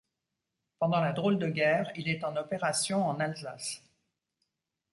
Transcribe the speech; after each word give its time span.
Pendant 0.79 0.99
la 0.99 1.13
drôle 1.13 1.37
de 1.37 1.47
guerre, 1.47 1.91
il 1.95 2.09
est 2.09 2.23
en 2.23 2.35
opération 2.35 3.07
en 3.07 3.19
Alsace. 3.19 3.83